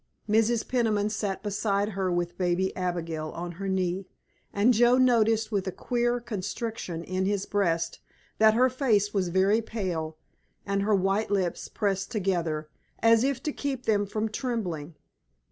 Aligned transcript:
Mrs. 0.27 0.67
Peniman 0.67 1.11
sat 1.11 1.43
beside 1.43 1.89
her 1.89 2.11
with 2.11 2.35
baby 2.35 2.75
Abigail 2.75 3.29
on 3.35 3.51
her 3.51 3.67
knee, 3.67 4.07
and 4.51 4.73
Joe 4.73 4.97
noticed 4.97 5.51
with 5.51 5.67
a 5.67 5.71
queer 5.71 6.19
constriction 6.19 7.03
in 7.03 7.25
his 7.25 7.45
breast 7.45 7.99
that 8.39 8.55
her 8.55 8.67
face 8.67 9.13
was 9.13 9.27
very 9.27 9.61
pale 9.61 10.17
and 10.65 10.81
her 10.81 10.95
white 10.95 11.29
lips 11.29 11.67
pressed 11.69 12.09
together 12.09 12.67
as 12.97 13.23
if 13.23 13.43
to 13.43 13.53
keep 13.53 13.83
them 13.85 14.07
from 14.07 14.27
trembling. 14.27 14.95